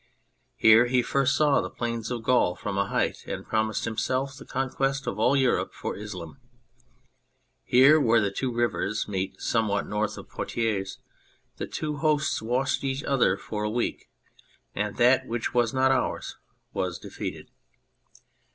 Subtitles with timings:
[0.55, 4.47] Here he first saw the plains of Gaul from a height and promised himself the
[4.47, 6.39] conquest of all Europe for Islam.
[7.63, 10.97] Here, where the two rivers meet somewhat north of Poitiers,
[11.57, 14.09] the two hosts watched each other for a week,
[14.73, 16.35] and that which was not ours
[16.73, 17.51] was defeated.